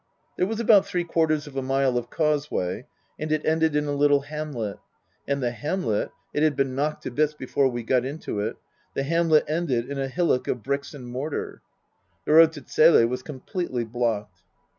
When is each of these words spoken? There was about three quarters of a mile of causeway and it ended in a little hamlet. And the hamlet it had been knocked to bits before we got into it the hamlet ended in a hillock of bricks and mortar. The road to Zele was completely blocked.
There 0.35 0.47
was 0.47 0.59
about 0.59 0.87
three 0.87 1.03
quarters 1.03 1.45
of 1.45 1.55
a 1.55 1.61
mile 1.61 1.95
of 1.95 2.09
causeway 2.09 2.87
and 3.19 3.31
it 3.31 3.45
ended 3.45 3.75
in 3.75 3.85
a 3.85 3.91
little 3.91 4.21
hamlet. 4.21 4.79
And 5.27 5.43
the 5.43 5.51
hamlet 5.51 6.09
it 6.33 6.41
had 6.41 6.55
been 6.55 6.73
knocked 6.73 7.03
to 7.03 7.11
bits 7.11 7.35
before 7.35 7.67
we 7.67 7.83
got 7.83 8.03
into 8.03 8.39
it 8.39 8.55
the 8.95 9.03
hamlet 9.03 9.43
ended 9.47 9.87
in 9.87 9.99
a 9.99 10.07
hillock 10.07 10.47
of 10.47 10.63
bricks 10.63 10.95
and 10.95 11.05
mortar. 11.07 11.61
The 12.25 12.33
road 12.33 12.51
to 12.53 12.61
Zele 12.67 13.05
was 13.07 13.21
completely 13.21 13.83
blocked. 13.85 14.41